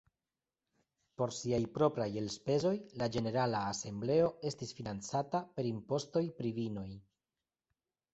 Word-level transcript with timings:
Por 1.21 1.33
siaj 1.39 1.57
propraj 1.73 2.07
elspezoj, 2.21 2.71
la 3.01 3.07
ĝenerala 3.15 3.59
Asembleo 3.73 4.31
estis 4.51 4.73
financata 4.79 5.43
per 5.59 5.69
impostoj 5.73 6.25
pri 6.41 6.53
vinoj. 6.57 6.87